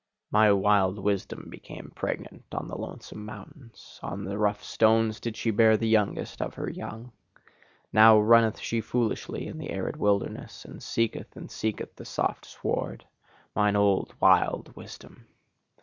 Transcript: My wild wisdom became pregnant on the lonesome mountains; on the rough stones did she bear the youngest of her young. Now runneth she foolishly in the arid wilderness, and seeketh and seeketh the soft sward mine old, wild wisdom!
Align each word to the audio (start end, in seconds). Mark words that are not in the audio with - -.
My 0.31 0.51
wild 0.51 0.97
wisdom 0.97 1.45
became 1.51 1.91
pregnant 1.93 2.45
on 2.53 2.67
the 2.67 2.75
lonesome 2.75 3.23
mountains; 3.23 3.99
on 4.01 4.23
the 4.23 4.35
rough 4.39 4.63
stones 4.63 5.19
did 5.19 5.37
she 5.37 5.51
bear 5.51 5.77
the 5.77 5.87
youngest 5.87 6.41
of 6.41 6.55
her 6.55 6.67
young. 6.67 7.11
Now 7.93 8.19
runneth 8.19 8.57
she 8.57 8.81
foolishly 8.81 9.45
in 9.45 9.59
the 9.59 9.69
arid 9.69 9.97
wilderness, 9.97 10.65
and 10.65 10.81
seeketh 10.81 11.35
and 11.37 11.51
seeketh 11.51 11.97
the 11.97 12.05
soft 12.05 12.45
sward 12.47 13.05
mine 13.55 13.75
old, 13.75 14.15
wild 14.19 14.75
wisdom! 14.75 15.27